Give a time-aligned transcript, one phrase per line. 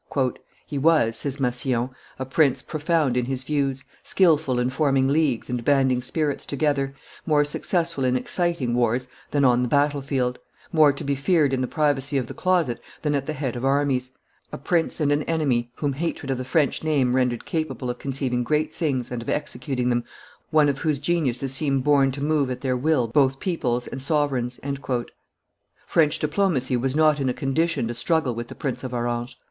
[0.65, 5.63] "He was," says Massillon, "a prince profound in his views, skilful in forming leagues and
[5.63, 10.39] banding spirits together, more successful in exciting wars than on the battle field,
[10.73, 13.63] more to be feared in the privacy of the closet than at the head of
[13.63, 14.09] armies,
[14.51, 18.43] a prince and an enemy whom hatred of the French name rendered capable of conceiving
[18.43, 20.03] great things and of executing them,
[20.49, 24.01] one of those geniuses who seem born to move at their will both peoples and
[24.01, 24.59] sovereigns."
[25.85, 29.37] French diplomacy was not in a condition to struggle with the Prince of Orange.